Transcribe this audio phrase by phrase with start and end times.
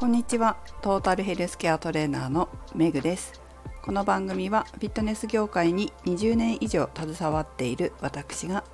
[0.00, 0.56] こんにちは。
[0.80, 3.38] トータルヘルスケアトレーナーのメグです。
[3.82, 8.64] この番組はフィットネス業界に20年以上携わっている私が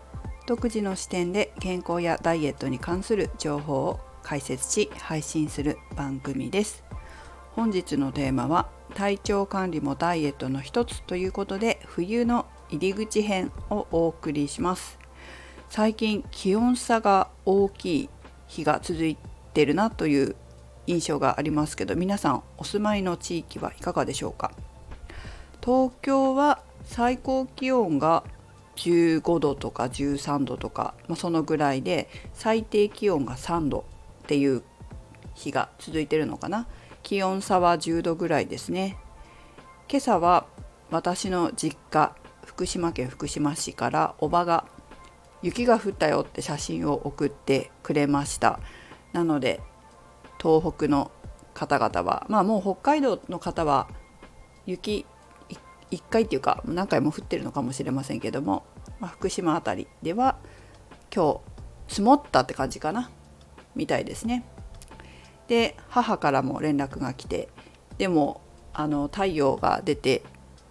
[0.46, 6.84] 独自の視点で健康やダイエットに関する情報を解説し配信する番組です。
[7.56, 14.96] 本日のテーマは体調管理もダイエットの一つということで冬の入り口編をお送りします。
[15.70, 18.10] 最近気温差が大きい
[18.46, 19.18] 日が続い
[19.54, 20.36] てるなという
[20.86, 24.52] 印象がありますけど皆さんお住まいの地域はいかがでしょうか？
[25.62, 28.22] 東京は最高気温が
[28.76, 33.84] 15度とか13度とか、まあ、そのぐらいで最低気温が3度
[34.24, 34.62] っていう
[35.34, 36.66] 日が続いてるのかな？
[37.02, 38.96] 気温差は10度ぐらいですね。
[39.88, 40.46] 今朝は
[40.90, 42.14] 私の実家
[42.44, 44.66] 福島県福島市からおばが
[45.42, 48.60] 雪が降ったよって写真を送ってくれました。
[49.12, 49.60] なので
[50.42, 51.10] 東北の
[51.54, 53.88] 方々はまあもう北海道の方は
[54.66, 55.06] 雪
[55.90, 58.64] 1回っていうか何回も降ってるのかもしれませんけども、
[59.00, 60.36] まあ、福島辺りでは
[61.14, 61.40] 今
[61.88, 63.10] 日積もったって感じかな
[63.74, 64.44] みたいですね。
[65.48, 67.48] で母からも連絡が来て
[67.98, 68.40] でも
[68.74, 70.22] あの太陽が出て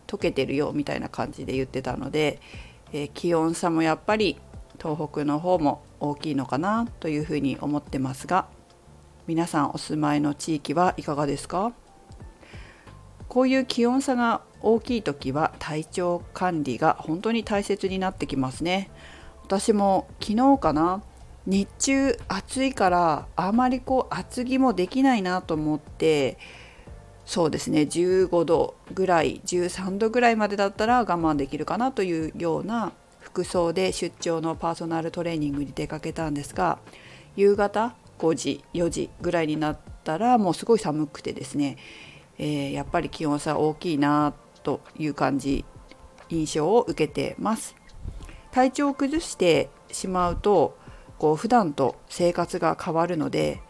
[0.05, 2.41] 溶けてるよみたいな感じで言ってたので、
[2.91, 4.37] えー、気温差もやっぱり
[4.77, 8.47] 東北の方も大きいのかなというふうに思ってますが
[9.27, 11.73] 皆さんお住まいの地域はいかがですか？
[13.27, 18.91] こういう気温差が大きい時は体調管理が本当に大切になってきますね。
[19.43, 21.01] 私も昨日かな
[21.47, 26.37] 日中暑いからあまりこう厚着もできないなと思って
[27.25, 36.79] そうですね15度ぐらい13度ぐらいまでだったら我慢できるかなというような服装で出張のパーソナルトレーニングに出かけたんですが
[37.35, 41.77] 夕方5時4時ぐらいになったらもうすごい寒くてですね、
[42.37, 45.65] えー、やっぱり気温差大きいなという感じ
[46.29, 47.75] 印象を受けてます。
[48.51, 50.77] 体調を崩してしまうと
[51.19, 53.61] こう普段と生活が変わるので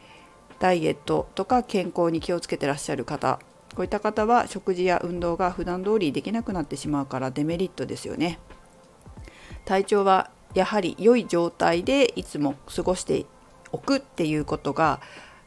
[0.60, 3.40] ダイエットとか健康に気をつけてらっしゃる方
[3.76, 8.40] こういった方は食事や運動が普段通りできなくなってしまうからデメリットですよね。
[9.66, 13.26] 体調はやはり良い状態でいつも過ごして
[13.72, 15.02] おくっていうことが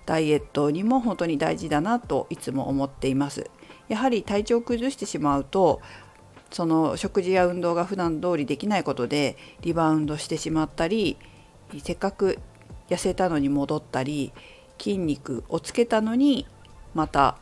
[0.06, 3.50] ダイエットにも本当に大事だなといつも思っています。
[3.88, 5.80] やはり体調を崩してしまうと
[6.50, 11.18] その食事や運動が普段通りできないことでリバウンドしてしまったり
[11.82, 12.38] せっかく
[12.88, 14.32] 痩せたのに戻ったり
[14.78, 16.46] 筋肉をつけたのに
[16.94, 17.36] また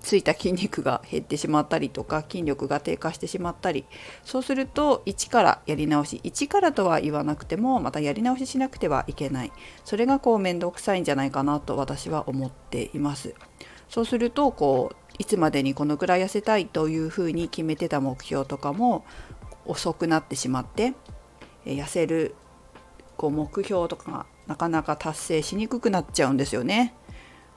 [0.00, 3.84] ついた筋肉が減ってしまったりとか筋力が低下してしまったり
[4.24, 9.52] そうすると一からやり直し一からとは言わなくてもまたやり直ししなくてはいけない
[9.84, 13.34] それがこう面倒くさいんじゃないかなと私は思っています
[13.88, 19.04] そうするとこういつまでにこのくらい痩せたいというふうに決めてた目標とかも
[19.66, 20.94] 遅くなってしまって
[21.66, 22.34] 痩せる
[23.16, 26.94] こう目標とかがなかなか達成しにくくなっちゃうんですよね。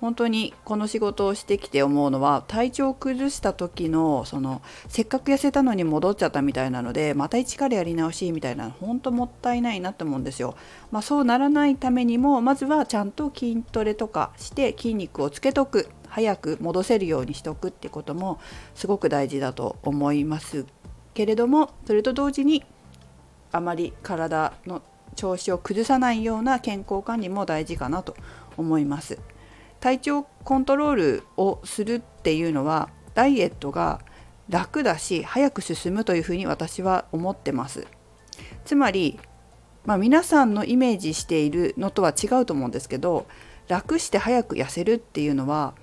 [0.04, 10.58] 本当にこの仕事をしてきて思うのは体調を崩した時のそのせっかく痩せたのに戻っちゃったみたいなのでまた一からやり直しみたいな本当もったいないなって思うんですよ。
[10.92, 18.42] まあ、そうならないためにもまずはちゃんと筋トレとかして筋肉をつけとく早く戻せるようにしておくってことも
[18.76, 20.66] すごく大事だと思います
[21.14, 22.66] けれどもそれと同時に
[23.54, 24.82] あまり体の
[25.16, 28.18] 調子を崩さないような健康管理も大事かなと
[28.58, 29.18] 思います。
[29.84, 34.00] 体調コントロールをするっていうのはダイエットが
[34.48, 37.86] 楽だし早く進むというふうに私は思ってます。
[38.64, 39.20] つまり、
[39.84, 43.26] まあ、皆さんのイメージしているのとは違うと思うんですけど
[43.68, 45.74] 楽して早く痩せるっていうのは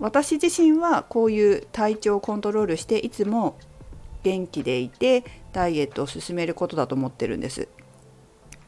[0.00, 3.56] 私自身はこういう体調をコントロールしていつも
[4.22, 5.24] 元気でいて
[5.54, 7.68] ダイエットを進めることだと思ってるんです。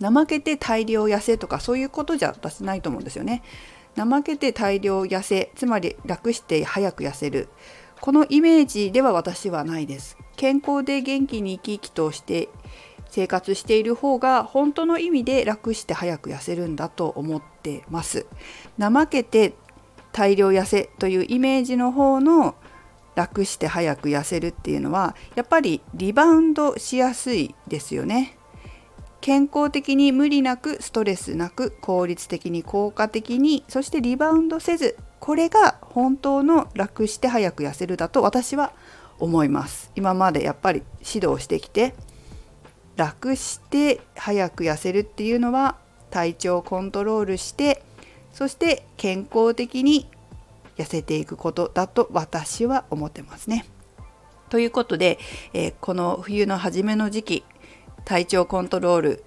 [0.00, 3.42] 怠けて大量痩せとかそういうことじゃ私ないと思うんですよね。
[3.96, 7.48] 怠けて大量痩せつまり楽して早く痩せる。
[8.00, 10.18] このイメージでは私はないです。
[10.36, 12.48] 健康で元気に生き生きとして
[13.08, 18.26] 生活している方が本当の意味で楽して早く痩せるんだと思ってます。
[18.78, 19.54] 怠けて
[20.12, 22.54] 大量痩せというイメージの方の
[23.14, 28.35] 楽して早く痩せるっていうのはやっぱりリバウンドしやすいですよね。
[29.20, 38.72] 健康的に無理なくストレスなく効率的に効果的にそしてリバウンドせずこれが本当の楽して早く痩せるだと私は
[39.18, 41.94] 思います今までやっぱり指導してきて
[42.96, 45.76] 楽して早く痩せるっていうのは
[46.10, 47.82] 体調をコントロールして
[48.32, 50.08] そして健康的に
[50.76, 53.64] 痩せていくことだと私は思ってますね。
[54.50, 55.18] ということで、
[55.54, 57.44] えー、この冬の初めの時期
[58.06, 59.24] 体調コントロール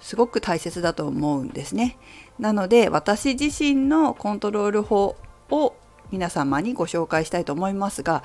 [0.00, 1.96] すごく大切だと思うんですね。
[2.38, 5.16] なので私自身のコントロール法
[5.50, 5.74] を
[6.10, 8.24] 皆様にご紹介したいと思いますが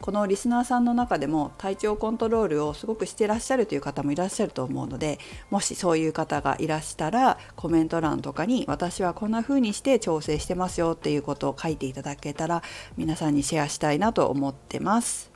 [0.00, 5.18] このリスナーさんの中でも体調コントロールをすごくしてらっしゃるという方もいらっしゃると思うので
[5.50, 12.62] もしそういう方がいらしたらコメント欄とかに私はこんな風にして調整してますよっていうことを書いていただけたら
[12.96, 15.30] 皆さんにシェアしたいなと思ってます。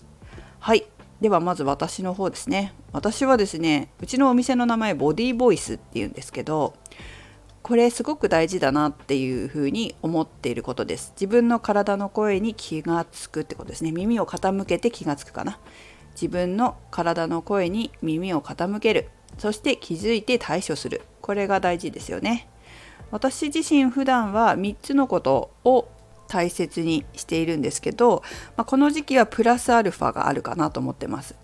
[0.61, 0.94] はい
[1.25, 2.75] ではまず私の方ですね。
[2.93, 6.75] 私はですねうちのお店の名前ボディーボイスっていうんですけど
[7.63, 11.15] これすごく大事だなっていうふうに思っていることです。
[11.17, 13.91] 自分の体の声に気がつくってことですね。
[13.91, 15.59] 耳を傾けて気がつくかな。
[16.13, 19.09] 自分の体の声に耳を傾ける。
[19.39, 21.01] そして気づいて対処する。
[21.23, 22.51] これが大事ですよね。
[23.11, 25.89] 私自身普段は3つのことを
[26.35, 28.25] 大切にしているんですけど、
[28.57, 31.37] まあ、この時期はプラスアルファがあるかなと思ってます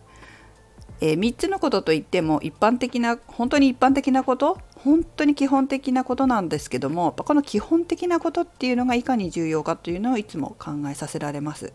[1.03, 11.73] えー、3つのことといっても一般的な本当に一般的なこと本当に基本的なことなんですけどもこの基本的なことっていうのがいかに重要かというのをいつも考えさせられます。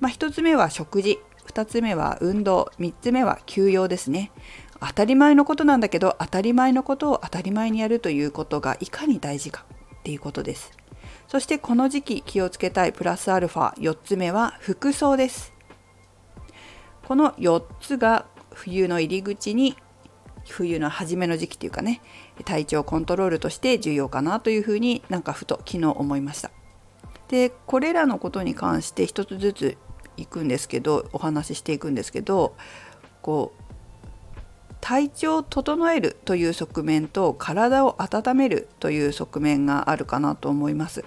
[0.00, 4.30] まあ、1つ目は食事2つ目は運動3つ目は休養ですね。
[4.80, 10.72] 当たり前のことなんだけど当たり前のことを当たり前にやるということがいかに大事かっていうことです。
[11.28, 15.52] そしてこの時期気をつけたいプラスアルファ4つ目は服装です。
[17.06, 19.76] この4つが冬の入り口に
[20.46, 22.02] 冬の初めの時期っていうかね
[22.44, 26.50] 体調コントロールとして重要かなというふうになんかふと昨日思いました
[27.28, 29.78] でこれらのことに関して一つずつ
[30.16, 32.54] いくんですけどお話ししていくんですけど
[33.22, 41.04] こう体調を整えるという側面と体を温めるという側面があるかなと思います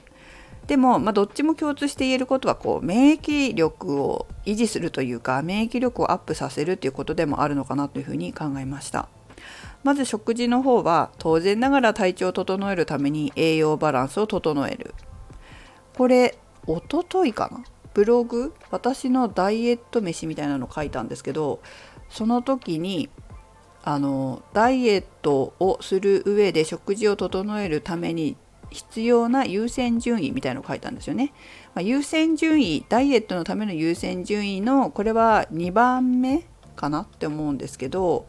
[0.67, 9.09] でも、まあ、どっちも共通して言えることはこう免疫力を維持するというか免疫力をアップさせるということでもあるのかなというふうに考えました。
[9.83, 14.93] まず食事の方は当然ながら体調を整えるために栄養バランスを整える。
[15.95, 16.37] これ
[16.67, 17.63] おとといかな？
[17.93, 21.59] ブログ私のダイエット飯みたいなの書いたんですけど
[22.09, 23.09] その時に
[23.83, 28.37] あのダイエットをする上で食事を整えるために
[28.71, 31.33] 必要な優先順位みたいのを書いたんですよね。
[31.75, 36.45] まあ、優先順位ダイエットのための優先順位のこれは2番目
[36.75, 38.25] かなって思うんですけど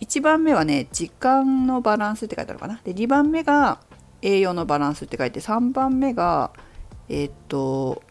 [0.00, 2.80] 1番目はね時間のバランスって書いてあるかな。
[2.84, 3.80] で2番目が
[4.20, 6.50] 栄養のバランスって書いて3番目が
[7.08, 8.02] えー、っと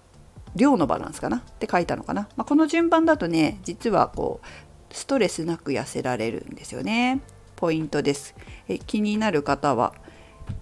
[0.55, 2.29] 量のバランスかなって書いたのかな。
[2.37, 7.19] まあ、この順番だとね実はこうストレスなく痩せられるんですよね。
[7.57, 8.35] ポイントです。
[8.67, 9.93] え気になる方は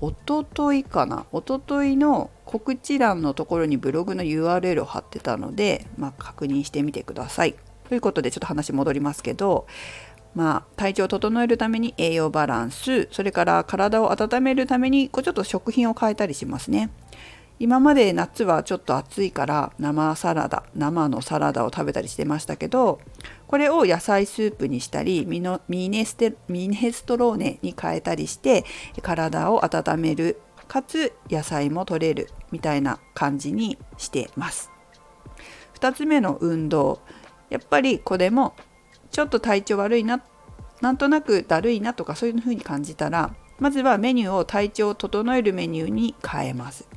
[0.01, 7.56] おとといかなおとといの告知欄のところにブログの URL を貼ってたので、まあ、確認してみてください。
[7.88, 9.68] ということでちょっと話戻りますけど、
[10.35, 16.89] まあ、体調を整えるために栄養バランスそれから体を温めるためにこうちょっと食品を変えたりしますね。
[17.63, 23.00] 今まで夏はちょっと暑いから生サラダ生のサラダを食べたりしてましたけど
[23.48, 28.66] これを野菜スープにしたりミノミネステミネストローネに変えたりして
[29.02, 34.69] 体を温めるかつ野菜も取れるみたいな感じにしてます。
[35.76, 36.99] 2つ目の運動
[37.49, 38.56] やっぱりこれも
[39.09, 40.21] ちょっと体調悪いな
[40.81, 46.90] なんとなくだるいなとかそういう風に感じたらまずはメニューを体調を整えるメニューに変えます。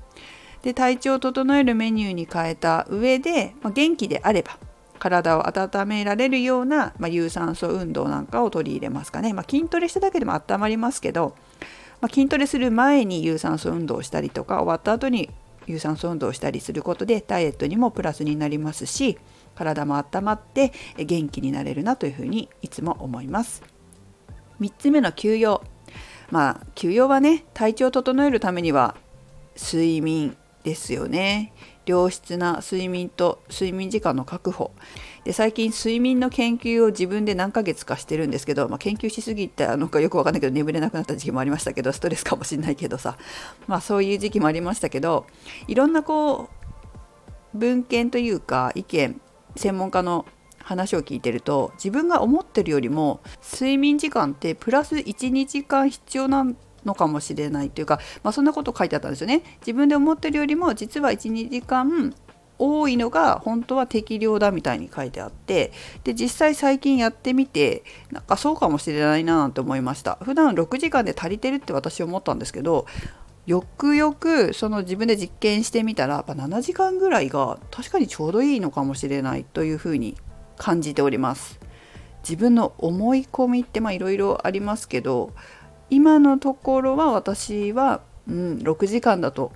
[0.66, 4.58] で体調を整えるメニューに変えた上で、まあ、元気であれば
[4.98, 11.36] 体を温められるような、まあ、有酸素運動なんかを取り入れますかね、まあ、筋トレしただけでも温まりますけど、
[12.00, 15.30] ま筋トレする前に有酸素運動をしたりとか終わった後に
[15.68, 19.18] 有酸素運動をしたりすることでダイエットにもプラスになりますし
[19.54, 23.62] 体も温まって元気になれるなというふうにいつも思います。
[24.60, 25.62] 3つ目の休養
[26.32, 28.96] まあ休養はね体調を整えるためには
[29.56, 31.52] 睡眠ですよね。
[31.86, 34.72] 良質な睡眠と睡眠時間の確保。
[35.22, 43.16] で最近睡眠の研究を自分で何ヶ月かしてるんですけど、まあ、研究しすぎたのかよくわかんないけど眠れなくなった時期もありましたけどストレスかもしんないけどさ。
[43.68, 45.26] まあそういう時期もありましたけど
[45.68, 46.50] いろんなこ
[47.54, 49.20] う文献というか意見
[49.54, 50.26] 専門家の
[50.58, 59.42] 話を聞いてると自分が思ってるよりも睡眠時間ってプラス12時間必要なんのかもしれないというか、まあ、そんなこと書いてあったんですよね。
[59.60, 62.14] 自分で思ってるよりも実は12時間
[62.58, 65.72] 多いのが本当は適量だみたいに書いてあって
[66.04, 72.86] で実際最近やってみてなんかそうかもしれないなと思いました普段6時間で足りてるって私思ったんですけど
[73.46, 80.16] よくよくその自分で実験してみたらやっぱ7時間ぐらいが確かにちょうどいいのかもしれないというふうに
[80.56, 81.60] 感じております
[82.22, 85.32] 自分の思い込みっていろいろありますけど
[85.90, 89.52] 今のところは私は、うん、6時間だと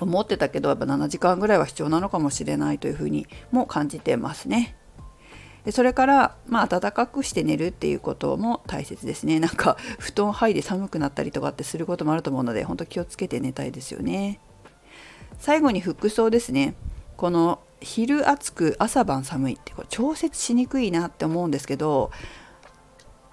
[0.00, 4.76] 思ってたけどやっぱ7時間ぐらいは必要なのかもしれないというふうにも感じてますね。
[5.72, 9.40] それからまあ暖かくして寝るっていうことも大切ですね。
[9.40, 14.40] なんか布団剥いで寒くなったりとかってすることもあると思うので本当気をつけて寝たいですよね。
[15.38, 16.74] 最後に服装ですね。
[17.16, 22.10] この昼暑く朝晩寒いってこれ調節しにくいなって思うんですけど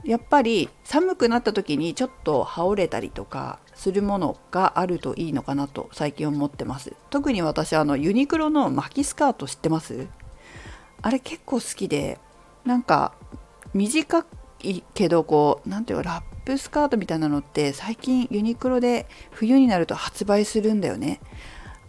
[0.04, 10.08] やっぱり寒くなった時にちょっと羽織れたりとかするものがあるといいのかなと最近思ってます特に私あのユニクロの巻きスカート知ってます？
[11.02, 12.20] あれ結構好きで
[12.66, 13.14] なんか
[13.74, 14.26] 短
[14.62, 21.20] いけどこう何ていうかラップスカートみたいなのって最近ユニクロで冬になると発売するんだよね。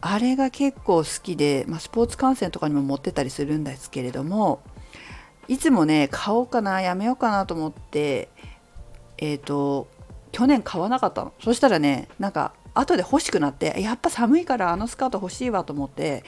[0.01, 4.61] あれが結構好きで、まあ、スポーツ観戦とかにも持ってたりするんですけれども
[5.49, 8.29] いつもね買おうかなやめようかなと思って
[9.19, 9.89] えっ、ー、と
[10.33, 11.33] 去年買わなかったの。
[11.43, 16.25] そしたらねなんか後で欲しくなってやっぱ寒いからあのスカート欲しいわと思って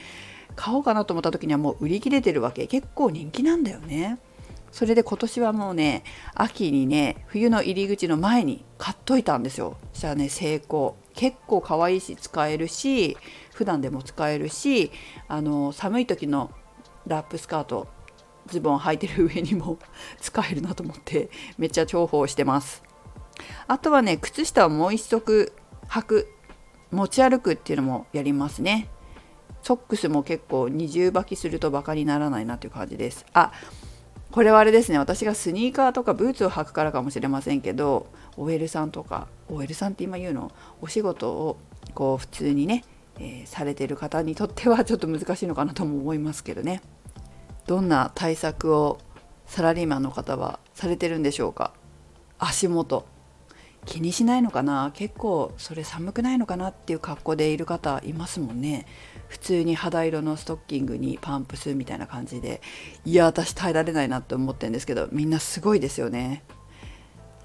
[0.55, 2.67] 買おうかなと思った時にはもう売り切れてるわけ。
[2.67, 4.17] 結構人気なんだよね。
[4.71, 6.03] それで今年はもうね
[6.35, 9.77] 秋にね冬の入り口の前に買っといたんですよ。
[9.93, 13.17] そしたらね成功結構可愛いし使えるし
[13.53, 14.91] 普段でも使えるし
[15.27, 16.51] あの寒い時の
[17.07, 17.87] ラップスカート
[18.47, 19.77] ズボン履いてる上にも
[20.19, 22.83] 使えるなと思ってめっちゃ重宝してます。
[23.67, 25.53] あとはね靴下をもう一足
[25.89, 26.33] 履く
[26.91, 28.89] 持ち歩くっていうのもやりますね。
[29.61, 33.25] ソックスも結構二重履きするとバカにならないなという感じです。
[33.33, 33.51] あ
[34.31, 34.97] これはあれですね。
[34.97, 40.51] 私がスニーカーとかブーツを履くからかもしれませんけど OL さんとか OL さんって今言うの？
[40.81, 41.57] お仕事を
[41.93, 42.83] こう普通にね、
[43.19, 46.81] えー、されてる方にとってはちょっと難しいのかなとも思いますけどね。
[47.67, 48.97] どんな対策を
[49.45, 51.73] サラリーマンの方はされてるんでしょうか？
[52.39, 53.05] 足元。
[53.85, 54.91] 気にしないのかな？
[54.93, 58.85] 結構それ寒くないのかなっていう格好でいる方いますもんね。
[59.29, 62.61] 普通に肌色のストッキングにパンプスみたいな感じで。
[63.05, 66.43] いや私耐えられないなって思ってるんですけどみんなすごいですよね。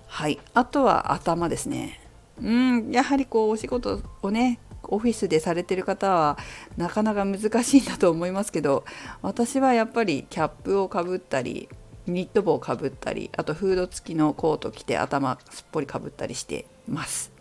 [0.08, 0.40] はい。
[0.54, 2.00] あとは頭ですね。
[2.40, 6.38] うんやはりこうお仕事をねオフィスでされてる方は
[6.76, 8.84] なかなか難しいんだと思いますけど
[9.22, 11.68] 私はやっぱりキャップをかぶったり
[12.06, 17.32] ニット帽をかぶったりあとフード付きのコート着て頭すっぽりかぶったりしてます。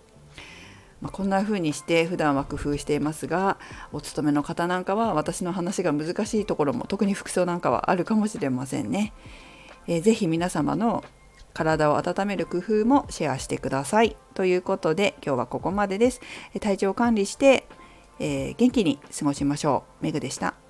[1.01, 3.57] まあ、こんな風にして普段は工夫していますが
[3.91, 9.13] お勤めの方なんかは私の話が難しいところも特に服装なんかはあるかもしれませんね。
[9.87, 11.03] えー、ぜひ皆様の
[11.53, 14.15] 体を温める工夫もシェアしてください。
[14.33, 16.21] ということで今日はここまでです。
[16.59, 17.67] 体調管理して、
[18.19, 20.03] えー、元気に過ごしましょう。
[20.03, 20.60] メグでした。